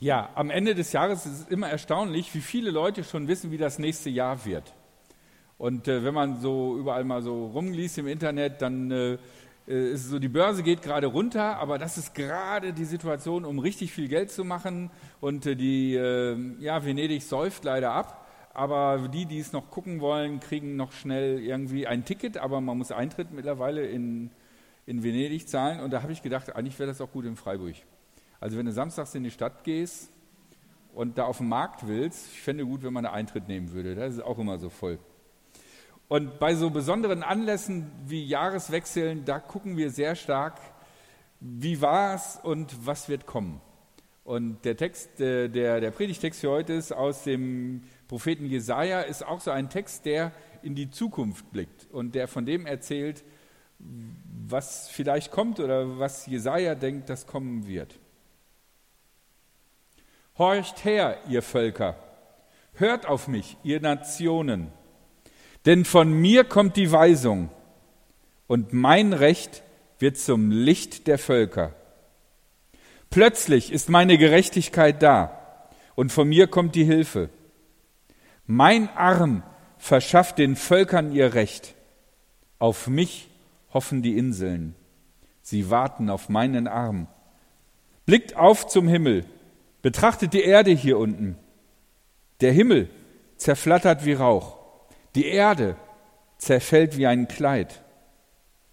[0.00, 3.58] Ja, am Ende des Jahres ist es immer erstaunlich, wie viele Leute schon wissen, wie
[3.58, 4.72] das nächste Jahr wird.
[5.58, 9.18] Und äh, wenn man so überall mal so rumliest im Internet, dann äh,
[9.66, 13.58] äh, ist so, die Börse geht gerade runter, aber das ist gerade die Situation, um
[13.58, 14.92] richtig viel Geld zu machen.
[15.20, 18.24] Und äh, die, äh, ja, Venedig säuft leider ab.
[18.54, 22.78] Aber die, die es noch gucken wollen, kriegen noch schnell irgendwie ein Ticket, aber man
[22.78, 24.30] muss Eintritt mittlerweile in,
[24.86, 25.80] in Venedig zahlen.
[25.80, 27.74] Und da habe ich gedacht, eigentlich wäre das auch gut in Freiburg.
[28.40, 30.10] Also wenn du samstags in die Stadt gehst
[30.94, 33.94] und da auf den Markt willst, ich fände gut, wenn man einen Eintritt nehmen würde.
[33.94, 34.98] Das ist auch immer so voll.
[36.08, 40.58] Und bei so besonderen Anlässen wie Jahreswechseln, da gucken wir sehr stark,
[41.40, 43.60] wie war es und was wird kommen.
[44.24, 49.40] Und der Text, der, der Predigtext für heute ist aus dem Propheten Jesaja, ist auch
[49.40, 50.32] so ein Text, der
[50.62, 53.24] in die Zukunft blickt und der von dem erzählt,
[53.78, 57.98] was vielleicht kommt oder was Jesaja denkt, das kommen wird.
[60.38, 61.96] Horcht her, ihr Völker,
[62.74, 64.70] hört auf mich, ihr Nationen,
[65.66, 67.50] denn von mir kommt die Weisung
[68.46, 69.64] und mein Recht
[69.98, 71.74] wird zum Licht der Völker.
[73.10, 77.30] Plötzlich ist meine Gerechtigkeit da und von mir kommt die Hilfe.
[78.46, 79.42] Mein Arm
[79.76, 81.74] verschafft den Völkern ihr Recht.
[82.60, 83.28] Auf mich
[83.74, 84.76] hoffen die Inseln.
[85.42, 87.08] Sie warten auf meinen Arm.
[88.06, 89.24] Blickt auf zum Himmel
[89.82, 91.36] Betrachtet die Erde hier unten.
[92.40, 92.88] Der Himmel
[93.36, 94.58] zerflattert wie Rauch.
[95.14, 95.76] Die Erde
[96.38, 97.82] zerfällt wie ein Kleid.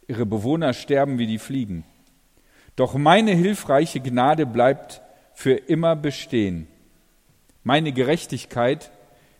[0.08, 1.84] Ihre Bewohner sterben wie die Fliegen.
[2.76, 5.02] Doch meine hilfreiche Gnade bleibt
[5.34, 6.68] für immer bestehen.
[7.64, 8.92] Meine Gerechtigkeit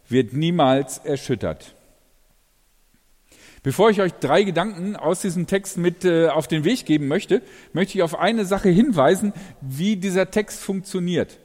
[0.08, 1.76] wird niemals erschüttert.
[3.64, 7.42] Bevor ich euch drei Gedanken aus diesem Text mit äh, auf den Weg geben möchte,
[7.74, 11.40] möchte ich auf eine Sache hinweisen, wie dieser Text funktioniert.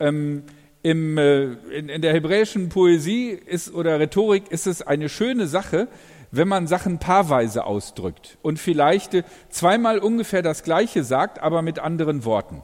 [0.00, 0.44] Ähm,
[0.82, 1.44] im, äh,
[1.76, 5.88] in, in der hebräischen Poesie ist, oder Rhetorik ist es eine schöne Sache,
[6.30, 11.78] wenn man Sachen paarweise ausdrückt und vielleicht äh, zweimal ungefähr das Gleiche sagt, aber mit
[11.78, 12.62] anderen Worten.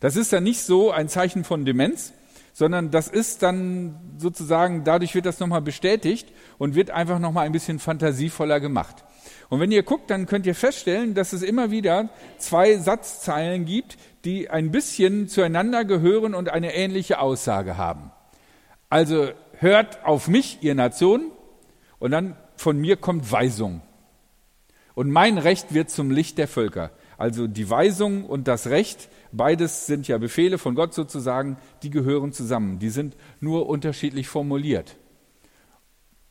[0.00, 2.14] Das ist dann nicht so ein Zeichen von Demenz,
[2.52, 7.52] sondern das ist dann sozusagen, dadurch wird das nochmal bestätigt und wird einfach nochmal ein
[7.52, 9.04] bisschen fantasievoller gemacht.
[9.48, 12.08] Und wenn ihr guckt, dann könnt ihr feststellen, dass es immer wieder
[12.38, 18.12] zwei Satzzeilen gibt, die ein bisschen zueinander gehören und eine ähnliche Aussage haben.
[18.88, 21.30] Also hört auf mich, ihr Nation,
[21.98, 23.82] und dann von mir kommt Weisung.
[24.94, 26.90] Und mein Recht wird zum Licht der Völker.
[27.16, 32.32] Also die Weisung und das Recht, beides sind ja Befehle von Gott sozusagen, die gehören
[32.32, 32.78] zusammen.
[32.78, 34.96] Die sind nur unterschiedlich formuliert.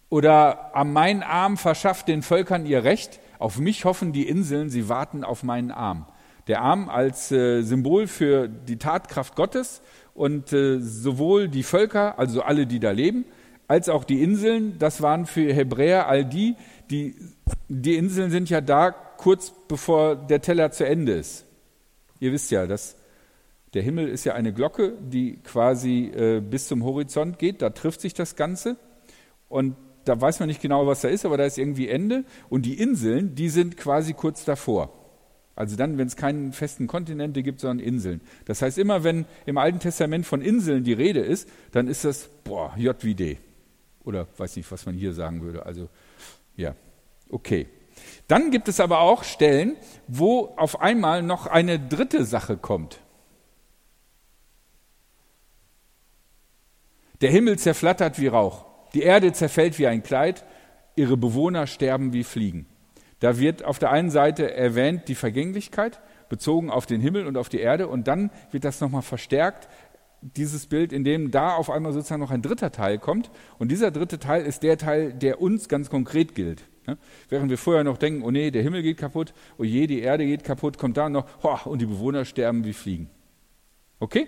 [0.10, 4.90] Oder am meinen Arm verschafft den Völkern ihr Recht, auf mich hoffen die Inseln, sie
[4.90, 6.06] warten auf meinen Arm.
[6.48, 9.82] Der Arm als äh, Symbol für die Tatkraft Gottes
[10.16, 13.26] und äh, sowohl die Völker, also alle, die da leben,
[13.68, 16.56] als auch die Inseln, das waren für Hebräer all die,
[16.90, 17.16] die,
[17.68, 21.46] die Inseln sind ja da kurz bevor der Teller zu Ende ist.
[22.20, 22.96] Ihr wisst ja, dass
[23.76, 28.02] der Himmel ist ja eine Glocke, die quasi äh, bis zum Horizont geht, da trifft
[28.02, 28.78] sich das Ganze.
[29.48, 32.26] Und da weiß man nicht genau, was da ist, aber da ist irgendwie Ende.
[32.50, 34.94] Und die Inseln, die sind quasi kurz davor.
[35.56, 38.22] Also dann, wenn es keinen festen Kontinente gibt, sondern Inseln.
[38.46, 42.30] Das heißt, immer wenn im Alten Testament von Inseln die Rede ist, dann ist das,
[42.46, 43.38] boah, J wie D.
[44.06, 45.66] Oder weiß nicht, was man hier sagen würde.
[45.66, 45.90] Also,
[46.56, 46.76] ja,
[47.30, 47.68] okay.
[48.30, 49.76] Dann gibt es aber auch Stellen,
[50.08, 53.02] wo auf einmal noch eine dritte Sache kommt.
[57.20, 58.69] Der Himmel zerflattert wie Rauch.
[58.94, 60.46] Die Erde zerfällt wie ein Kleid,
[60.96, 62.66] ihre Bewohner sterben wie Fliegen.
[63.20, 67.50] Da wird auf der einen Seite erwähnt die Vergänglichkeit, bezogen auf den Himmel und auf
[67.50, 69.68] die Erde, und dann wird das nochmal verstärkt,
[70.22, 73.32] dieses Bild, in dem da auf einmal sozusagen noch ein dritter Teil kommt.
[73.58, 76.64] Und dieser dritte Teil ist der Teil, der uns ganz konkret gilt.
[77.30, 80.26] Während wir vorher noch denken, oh nee, der Himmel geht kaputt, oh je, die Erde
[80.26, 83.10] geht kaputt, kommt da noch, oh, und die Bewohner sterben wie Fliegen.
[84.00, 84.28] Okay?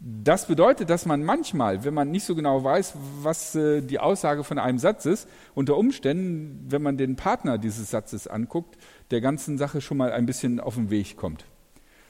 [0.00, 4.44] Das bedeutet, dass man manchmal, wenn man nicht so genau weiß, was äh, die Aussage
[4.44, 8.76] von einem Satz ist, unter Umständen, wenn man den Partner dieses Satzes anguckt,
[9.10, 11.46] der ganzen Sache schon mal ein bisschen auf den Weg kommt.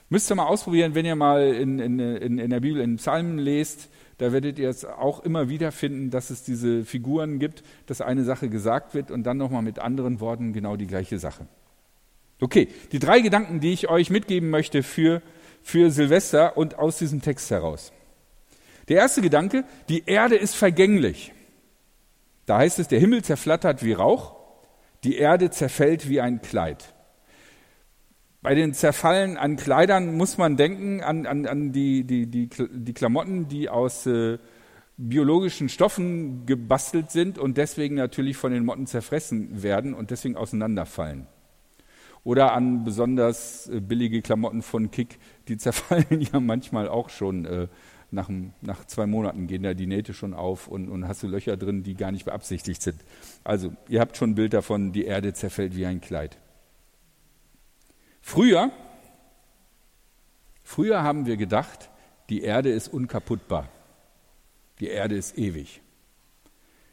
[0.09, 3.39] Müsst ihr mal ausprobieren, wenn ihr mal in, in, in, in der Bibel in Psalmen
[3.39, 8.01] lest, da werdet ihr es auch immer wieder finden, dass es diese Figuren gibt, dass
[8.01, 11.47] eine Sache gesagt wird und dann nochmal mit anderen Worten genau die gleiche Sache.
[12.39, 15.21] Okay, die drei Gedanken, die ich euch mitgeben möchte für
[15.65, 17.91] für Silvester und aus diesem Text heraus.
[18.87, 21.33] Der erste Gedanke, die Erde ist vergänglich.
[22.45, 24.35] Da heißt es, der Himmel zerflattert wie Rauch,
[25.03, 26.93] die Erde zerfällt wie ein Kleid.
[28.43, 32.93] Bei den Zerfallen an Kleidern muss man denken an, an, an die, die, die, die
[32.93, 34.37] Klamotten, die aus äh,
[34.97, 41.25] biologischen Stoffen gebastelt sind und deswegen natürlich von den Motten zerfressen werden und deswegen auseinanderfallen.
[42.25, 47.45] Oder an besonders äh, billige Klamotten von Kick, die zerfallen ja manchmal auch schon.
[47.45, 47.67] Äh,
[48.11, 48.29] nach,
[48.61, 51.83] nach, zwei Monaten gehen da die Nähte schon auf und, und hast du Löcher drin,
[51.83, 53.01] die gar nicht beabsichtigt sind.
[53.43, 56.37] Also, ihr habt schon ein Bild davon, die Erde zerfällt wie ein Kleid.
[58.21, 58.71] Früher,
[60.63, 61.89] früher haben wir gedacht,
[62.29, 63.69] die Erde ist unkaputtbar.
[64.79, 65.81] Die Erde ist ewig.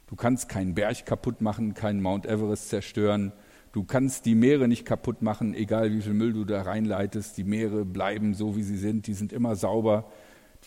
[0.09, 3.33] Du kannst keinen Berg kaputt machen, keinen Mount Everest zerstören.
[3.73, 7.39] Du kannst die Meere nicht kaputt machen, egal wie viel Müll du da reinleitest.
[7.39, 9.07] Die Meere bleiben so, wie sie sind.
[9.07, 10.11] Die sind immer sauber.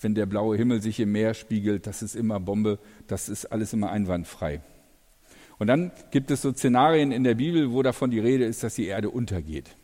[0.02, 2.80] Wenn der blaue Himmel sich im Meer spiegelt, das ist immer Bombe.
[3.06, 4.62] Das ist alles immer einwandfrei.
[5.60, 8.76] Und dann gibt es so Szenarien in der Bibel, wo davon die Rede ist, dass
[8.76, 9.78] die Erde untergeht.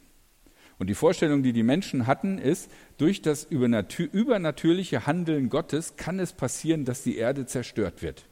[0.80, 6.34] Und die Vorstellung, die die Menschen hatten, ist, durch das übernatürliche Handeln Gottes kann es
[6.34, 8.26] passieren, dass die Erde zerstört wird.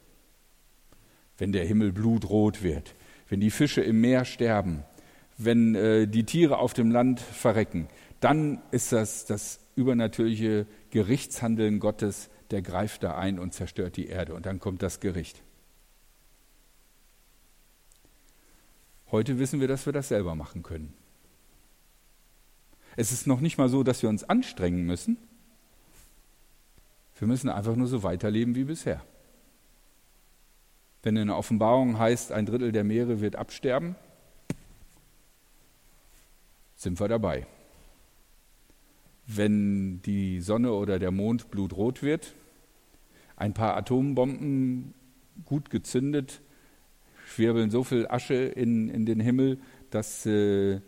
[1.38, 2.94] Wenn der Himmel blutrot wird,
[3.30, 4.82] wenn die Fische im Meer sterben,
[5.38, 7.88] wenn äh, die Tiere auf dem Land verrecken,
[8.18, 14.34] dann ist das das übernatürliche Gerichtshandeln Gottes, der greift da ein und zerstört die Erde.
[14.34, 15.42] Und dann kommt das Gericht.
[19.10, 20.92] Heute wissen wir, dass wir das selber machen können.
[22.96, 25.16] Es ist noch nicht mal so, dass wir uns anstrengen müssen.
[27.18, 29.04] Wir müssen einfach nur so weiterleben wie bisher.
[31.02, 33.96] Wenn in der Offenbarung heißt, ein Drittel der Meere wird absterben,
[36.76, 37.46] sind wir dabei.
[39.26, 42.34] Wenn die Sonne oder der Mond blutrot wird,
[43.36, 44.94] ein paar Atombomben
[45.44, 46.40] gut gezündet,
[47.26, 49.58] schwirbeln so viel Asche in, in den Himmel,
[49.90, 50.80] dass äh,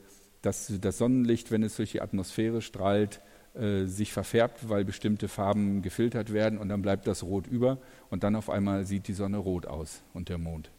[0.43, 3.21] dass das Sonnenlicht, wenn es durch die Atmosphäre strahlt,
[3.55, 7.79] äh, sich verfärbt, weil bestimmte Farben gefiltert werden und dann bleibt das Rot über
[8.09, 10.71] und dann auf einmal sieht die Sonne rot aus und der Mond.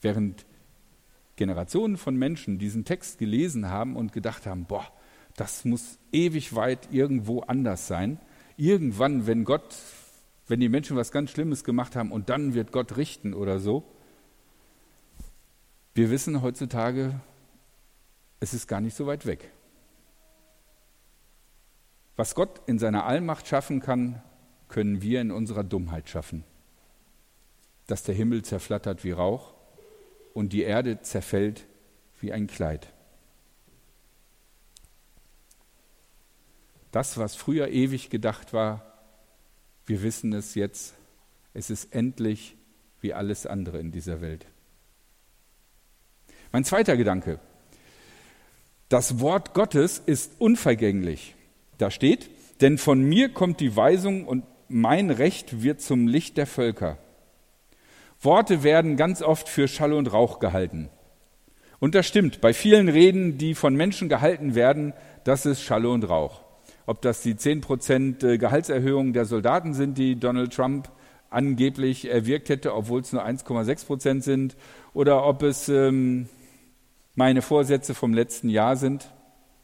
[0.00, 0.46] Während
[1.36, 4.86] Generationen von Menschen diesen Text gelesen haben und gedacht haben, boah,
[5.36, 8.20] das muss ewig weit irgendwo anders sein.
[8.56, 9.74] Irgendwann, wenn Gott,
[10.46, 13.84] wenn die Menschen was ganz Schlimmes gemacht haben und dann wird Gott richten oder so,
[15.94, 17.20] wir wissen heutzutage,
[18.38, 19.50] es ist gar nicht so weit weg.
[22.20, 24.20] Was Gott in seiner Allmacht schaffen kann,
[24.68, 26.44] können wir in unserer Dummheit schaffen.
[27.86, 29.54] Dass der Himmel zerflattert wie Rauch
[30.34, 31.66] und die Erde zerfällt
[32.20, 32.92] wie ein Kleid.
[36.92, 38.98] Das, was früher ewig gedacht war,
[39.86, 40.92] wir wissen es jetzt,
[41.54, 42.54] es ist endlich
[43.00, 44.44] wie alles andere in dieser Welt.
[46.52, 47.40] Mein zweiter Gedanke.
[48.90, 51.34] Das Wort Gottes ist unvergänglich.
[51.80, 52.30] Da steht,
[52.60, 56.98] denn von mir kommt die Weisung und mein Recht wird zum Licht der Völker.
[58.20, 60.90] Worte werden ganz oft für Schall und Rauch gehalten.
[61.78, 64.92] Und das stimmt, bei vielen Reden, die von Menschen gehalten werden,
[65.24, 66.42] das ist Schall und Rauch.
[66.84, 70.90] Ob das die 10% äh, Gehaltserhöhung der Soldaten sind, die Donald Trump
[71.30, 74.56] angeblich erwirkt hätte, obwohl es nur 1,6 Prozent sind,
[74.92, 76.28] oder ob es ähm,
[77.14, 79.10] meine Vorsätze vom letzten Jahr sind,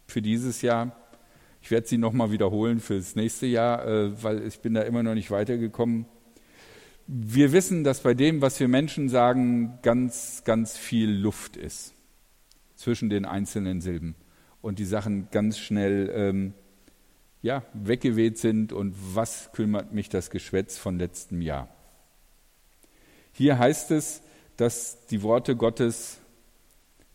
[0.07, 0.97] für dieses Jahr.
[1.67, 5.03] Ich werde sie nochmal wiederholen für das nächste Jahr, äh, weil ich bin da immer
[5.03, 6.07] noch nicht weitergekommen.
[7.09, 11.93] Wir wissen, dass bei dem, was wir Menschen sagen, ganz, ganz viel Luft ist
[12.77, 14.15] zwischen den einzelnen Silben
[14.63, 16.55] und die Sachen ganz schnell ähm,
[17.43, 21.69] ja, weggeweht sind und was kümmert mich das Geschwätz von letztem Jahr.
[23.33, 24.23] Hier heißt es,
[24.57, 26.21] dass die Worte Gottes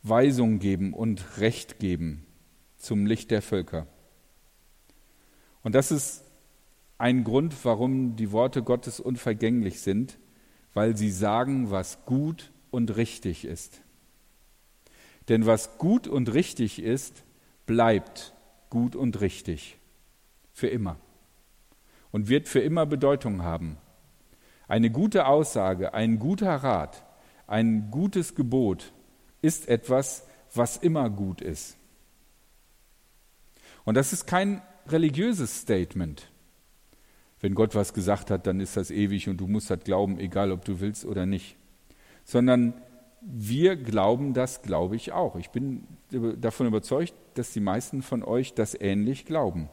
[0.04, 2.26] Weisung geben und Recht geben
[2.76, 3.88] zum Licht der Völker.
[5.64, 6.24] Und das ist
[6.98, 10.18] ein Grund, warum die Worte Gottes unvergänglich sind,
[10.74, 13.82] weil sie sagen, was gut und richtig ist.
[15.30, 17.24] Denn was gut und richtig ist,
[17.66, 18.34] bleibt
[18.70, 19.78] gut und richtig.
[20.54, 20.98] Für immer.
[22.12, 23.78] Und wird für immer Bedeutung haben.
[24.68, 27.04] Eine gute Aussage, ein guter Rat,
[27.48, 28.94] ein gutes Gebot
[29.42, 31.78] ist etwas, was immer gut ist.
[33.84, 36.30] Und das ist kein religiöses Statement.
[37.40, 40.52] Wenn Gott was gesagt hat, dann ist das ewig und du musst das glauben, egal
[40.52, 41.56] ob du willst oder nicht.
[42.24, 42.74] Sondern
[43.22, 45.36] wir glauben das, glaube ich auch.
[45.36, 49.70] Ich bin davon überzeugt, dass die meisten von euch das ähnlich glauben.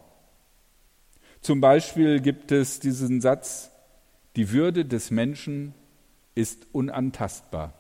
[1.40, 3.70] Zum Beispiel gibt es diesen Satz,
[4.36, 5.74] die Würde des Menschen
[6.34, 7.74] ist unantastbar.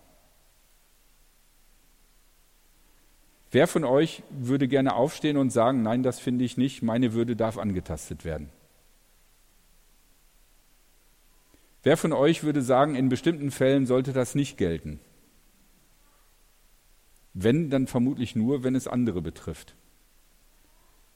[3.50, 7.34] Wer von euch würde gerne aufstehen und sagen, nein, das finde ich nicht, meine Würde
[7.34, 8.50] darf angetastet werden?
[11.82, 15.00] Wer von euch würde sagen, in bestimmten Fällen sollte das nicht gelten?
[17.32, 19.74] Wenn, dann vermutlich nur, wenn es andere betrifft.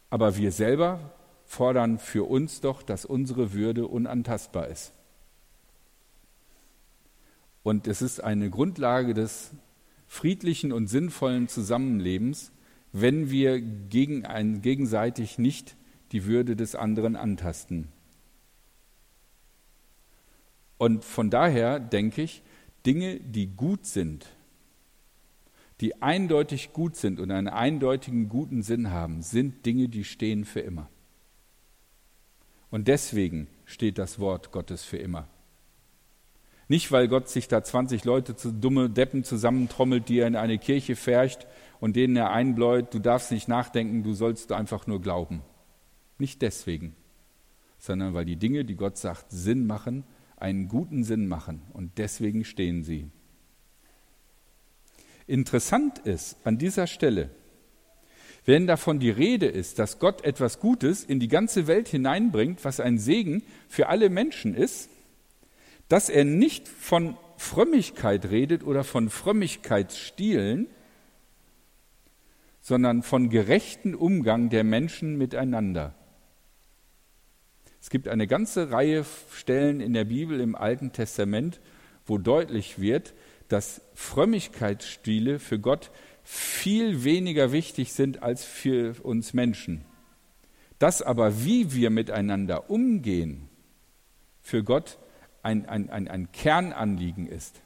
[0.08, 1.12] Aber wir selber
[1.44, 4.92] fordern für uns doch, dass unsere Würde unantastbar ist.
[7.62, 9.52] Und es ist eine Grundlage des
[10.12, 12.52] friedlichen und sinnvollen Zusammenlebens,
[12.92, 15.74] wenn wir gegen ein, gegenseitig nicht
[16.12, 17.88] die Würde des anderen antasten.
[20.76, 22.42] Und von daher denke ich,
[22.84, 24.26] Dinge, die gut sind,
[25.80, 30.60] die eindeutig gut sind und einen eindeutigen guten Sinn haben, sind Dinge, die stehen für
[30.60, 30.90] immer.
[32.70, 35.26] Und deswegen steht das Wort Gottes für immer.
[36.72, 40.56] Nicht, weil Gott sich da 20 Leute zu dumme Deppen zusammentrommelt, die er in eine
[40.56, 41.46] Kirche färcht
[41.80, 45.42] und denen er einbläut, du darfst nicht nachdenken, du sollst einfach nur glauben.
[46.16, 46.96] Nicht deswegen,
[47.76, 50.04] sondern weil die Dinge, die Gott sagt, Sinn machen,
[50.38, 53.06] einen guten Sinn machen und deswegen stehen sie.
[55.26, 57.28] Interessant ist an dieser Stelle,
[58.46, 62.80] wenn davon die Rede ist, dass Gott etwas Gutes in die ganze Welt hineinbringt, was
[62.80, 64.88] ein Segen für alle Menschen ist,
[65.92, 70.68] dass er nicht von Frömmigkeit redet oder von Frömmigkeitsstilen,
[72.62, 75.94] sondern von gerechten Umgang der Menschen miteinander.
[77.78, 81.60] Es gibt eine ganze Reihe Stellen in der Bibel im Alten Testament,
[82.06, 83.12] wo deutlich wird,
[83.48, 85.90] dass Frömmigkeitsstile für Gott
[86.24, 89.84] viel weniger wichtig sind als für uns Menschen.
[90.78, 93.50] Dass aber, wie wir miteinander umgehen,
[94.40, 94.98] für Gott
[95.42, 97.60] ein, ein, ein, ein Kernanliegen ist.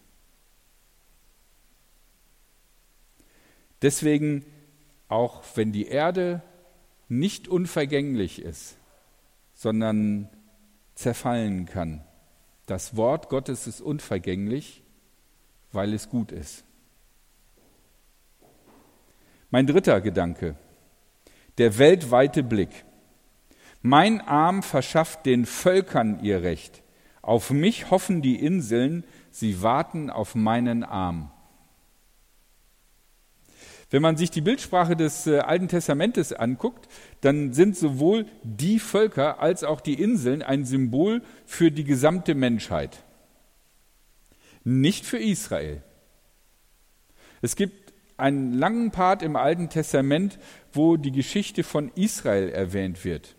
[3.83, 4.45] Deswegen,
[5.09, 6.43] auch wenn die Erde
[7.09, 8.77] nicht unvergänglich ist,
[9.55, 10.29] sondern
[10.95, 12.03] zerfallen kann,
[12.65, 14.83] das Wort Gottes ist unvergänglich
[15.77, 16.65] weil es gut ist.
[19.51, 20.57] Mein dritter Gedanke,
[21.59, 22.85] der weltweite Blick.
[23.83, 26.83] Mein Arm verschafft den Völkern ihr Recht.
[27.27, 29.03] Auf mich hoffen die Inseln,
[29.33, 31.33] sie warten auf meinen Arm.
[33.91, 36.89] Wenn man sich die Bildsprache des äh, Alten Testamentes anguckt,
[37.23, 43.03] dann sind sowohl die Völker als auch die Inseln ein Symbol für die gesamte Menschheit
[44.63, 45.83] nicht für Israel.
[47.43, 50.39] Es gibt einen langen Part im Alten Testament,
[50.73, 53.35] wo die Geschichte von Israel erwähnt wird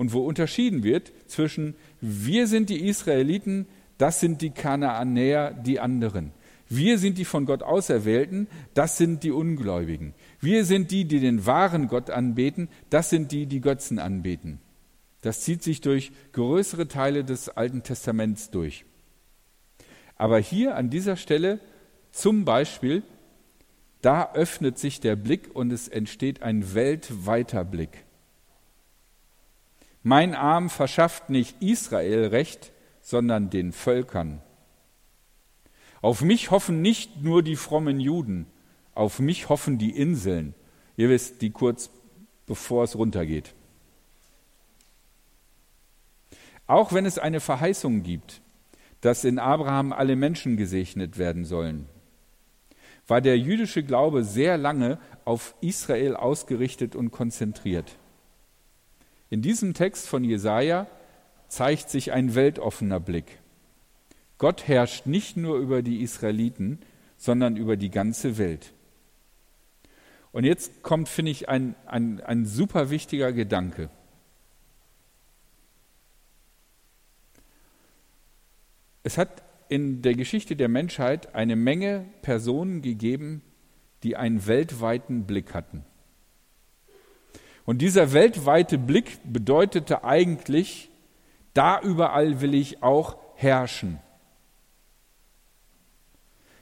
[0.00, 3.66] und wo unterschieden wird zwischen wir sind die Israeliten,
[3.98, 6.32] das sind die Kanaanäer, die anderen.
[6.68, 10.14] Wir sind die von Gott Auserwählten, das sind die Ungläubigen.
[10.40, 14.60] Wir sind die, die den wahren Gott anbeten, das sind die, die Götzen anbeten.
[15.20, 18.84] Das zieht sich durch größere Teile des Alten Testaments durch.
[20.16, 21.60] Aber hier an dieser Stelle
[22.12, 23.02] zum Beispiel,
[24.00, 28.04] da öffnet sich der Blick und es entsteht ein weltweiter Blick.
[30.02, 34.40] Mein Arm verschafft nicht Israel Recht, sondern den Völkern.
[36.00, 38.46] Auf mich hoffen nicht nur die frommen Juden,
[38.94, 40.54] auf mich hoffen die Inseln.
[40.96, 41.90] Ihr wisst, die kurz
[42.46, 43.54] bevor es runtergeht.
[46.66, 48.40] Auch wenn es eine Verheißung gibt,
[49.00, 51.86] dass in Abraham alle Menschen gesegnet werden sollen,
[53.06, 57.99] war der jüdische Glaube sehr lange auf Israel ausgerichtet und konzentriert.
[59.30, 60.88] In diesem Text von Jesaja
[61.48, 63.38] zeigt sich ein weltoffener Blick.
[64.38, 66.80] Gott herrscht nicht nur über die Israeliten,
[67.16, 68.72] sondern über die ganze Welt.
[70.32, 73.88] Und jetzt kommt, finde ich, ein, ein, ein super wichtiger Gedanke.
[79.02, 83.42] Es hat in der Geschichte der Menschheit eine Menge Personen gegeben,
[84.02, 85.84] die einen weltweiten Blick hatten.
[87.64, 90.90] Und dieser weltweite Blick bedeutete eigentlich,
[91.54, 93.98] da überall will ich auch herrschen.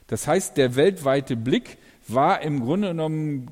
[0.07, 1.77] Das heißt, der weltweite Blick
[2.07, 3.51] war im Grunde genommen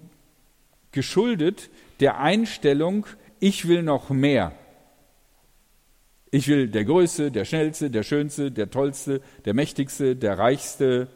[0.91, 3.05] geschuldet der Einstellung,
[3.39, 4.53] ich will noch mehr.
[6.31, 11.07] Ich will der Größte, der Schnellste, der Schönste, der Tollste, der Mächtigste, der Reichste,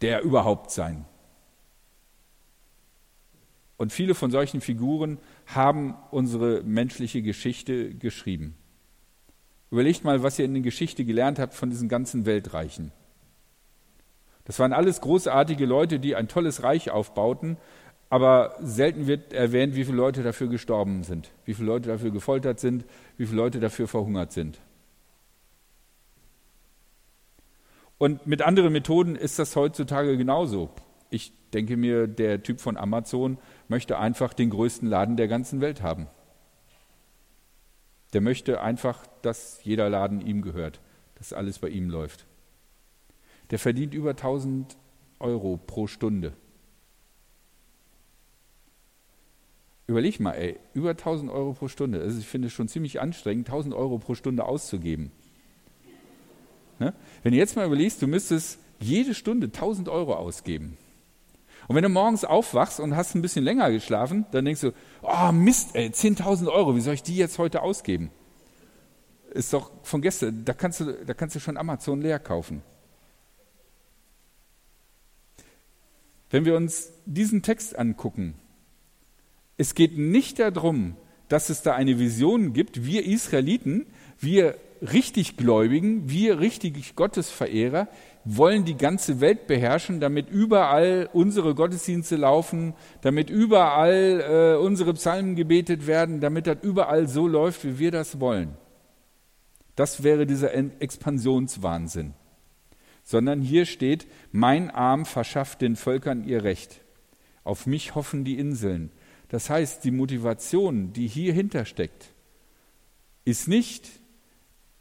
[0.00, 1.06] der überhaupt sein.
[3.76, 8.54] Und viele von solchen Figuren haben unsere menschliche Geschichte geschrieben.
[9.70, 12.92] Überlegt mal, was ihr in der Geschichte gelernt habt von diesen ganzen Weltreichen.
[14.44, 17.56] Das waren alles großartige Leute, die ein tolles Reich aufbauten,
[18.10, 22.60] aber selten wird erwähnt, wie viele Leute dafür gestorben sind, wie viele Leute dafür gefoltert
[22.60, 22.84] sind,
[23.16, 24.60] wie viele Leute dafür verhungert sind.
[27.98, 30.70] Und mit anderen Methoden ist das heutzutage genauso.
[31.10, 33.38] Ich denke mir, der Typ von Amazon
[33.68, 36.08] möchte einfach den größten Laden der ganzen Welt haben.
[38.12, 40.80] Der möchte einfach, dass jeder Laden ihm gehört,
[41.16, 42.26] dass alles bei ihm läuft.
[43.50, 44.76] Der verdient über 1000
[45.18, 46.32] Euro pro Stunde.
[49.86, 52.00] Überleg mal, ey, über 1000 Euro pro Stunde.
[52.00, 55.12] Also ich finde es schon ziemlich anstrengend, 1000 Euro pro Stunde auszugeben.
[56.78, 56.94] Ne?
[57.22, 60.76] Wenn du jetzt mal überlegst, du müsstest jede Stunde 1000 Euro ausgeben.
[61.66, 65.32] Und wenn du morgens aufwachst und hast ein bisschen länger geschlafen, dann denkst du, oh
[65.32, 68.10] Mist, ey, 10.000 Euro, wie soll ich die jetzt heute ausgeben?
[69.32, 72.62] Ist doch von gestern, da kannst du, da kannst du schon Amazon leer kaufen.
[76.30, 78.34] Wenn wir uns diesen Text angucken,
[79.56, 80.96] es geht nicht darum,
[81.28, 83.86] dass es da eine Vision gibt, wir Israeliten,
[84.18, 84.56] wir
[84.92, 87.88] richtig Gläubigen, wir richtig Gottesverehrer
[88.24, 95.36] wollen die ganze Welt beherrschen, damit überall unsere Gottesdienste laufen, damit überall äh, unsere Psalmen
[95.36, 98.56] gebetet werden, damit das überall so läuft, wie wir das wollen.
[99.76, 102.14] Das wäre dieser Expansionswahnsinn.
[103.02, 106.80] Sondern hier steht, mein Arm verschafft den Völkern ihr Recht.
[107.42, 108.90] Auf mich hoffen die Inseln.
[109.28, 112.14] Das heißt, die Motivation, die hier hintersteckt,
[113.26, 113.90] ist nicht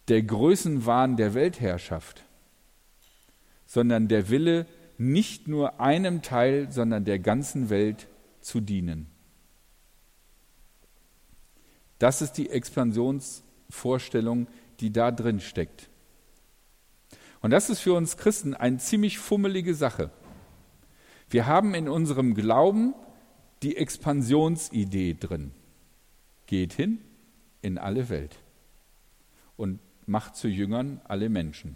[0.08, 2.24] der Größenwahn der Weltherrschaft,
[3.66, 4.66] sondern der Wille,
[4.98, 8.08] nicht nur einem Teil, sondern der ganzen Welt
[8.42, 9.08] zu dienen.
[12.00, 14.48] Das ist die Expansionsvorstellung,
[14.80, 15.90] die da drin steckt.
[17.42, 20.12] Und das ist für uns Christen eine ziemlich fummelige Sache.
[21.30, 22.94] Wir haben in unserem Glauben
[23.64, 25.52] die Expansionsidee drin.
[26.46, 27.00] Geht hin
[27.62, 28.38] in alle Welt
[29.58, 31.76] und macht zu Jüngern alle Menschen.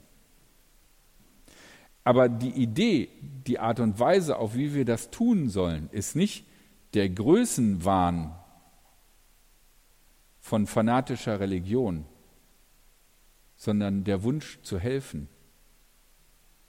[2.04, 6.46] Aber die Idee, die Art und Weise, auf wie wir das tun sollen, ist nicht
[6.94, 8.34] der Größenwahn
[10.40, 12.06] von fanatischer Religion,
[13.58, 15.28] sondern der Wunsch zu helfen,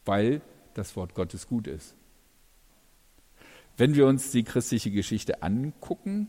[0.05, 0.41] weil
[0.75, 1.95] das Wort Gottes gut ist.
[3.77, 6.27] Wenn wir uns die christliche Geschichte angucken,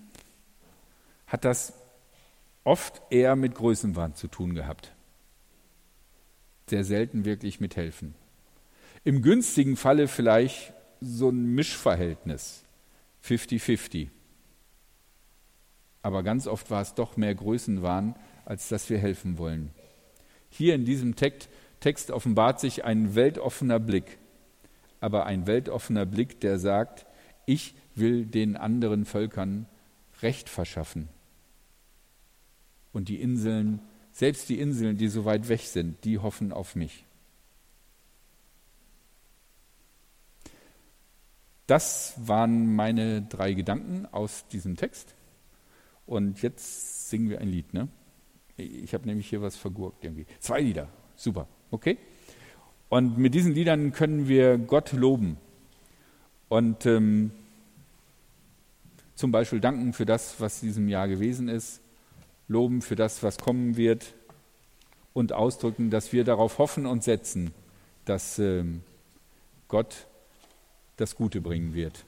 [1.25, 1.73] hat das
[2.63, 4.93] oft eher mit Größenwahn zu tun gehabt.
[6.69, 8.13] Sehr selten wirklich mit Helfen.
[9.03, 12.63] Im günstigen Falle vielleicht so ein Mischverhältnis,
[13.23, 14.09] 50-50.
[16.03, 19.71] Aber ganz oft war es doch mehr Größenwahn, als dass wir helfen wollen.
[20.49, 24.19] Hier in diesem Text offenbart sich ein weltoffener Blick,
[24.99, 27.07] aber ein weltoffener Blick, der sagt,
[27.47, 29.65] ich will den anderen Völkern
[30.21, 31.09] Recht verschaffen.
[32.91, 33.79] Und die Inseln,
[34.11, 37.05] selbst die Inseln, die so weit weg sind, die hoffen auf mich.
[41.67, 45.13] Das waren meine drei Gedanken aus diesem Text.
[46.07, 47.73] Und jetzt singen wir ein Lied.
[47.75, 47.87] Ne?
[48.57, 50.25] Ich habe nämlich hier was vergurkt irgendwie.
[50.39, 50.89] Zwei Lieder.
[51.15, 51.47] Super.
[51.69, 51.99] Okay?
[52.89, 55.37] Und mit diesen Liedern können wir Gott loben.
[56.47, 57.31] Und ähm,
[59.13, 61.81] zum Beispiel danken für das, was diesem Jahr gewesen ist,
[62.49, 64.13] loben für das, was kommen wird
[65.13, 67.53] und ausdrücken, dass wir darauf hoffen und setzen,
[68.03, 68.81] dass ähm,
[69.69, 70.07] Gott
[70.97, 72.03] das Gute bringen wird.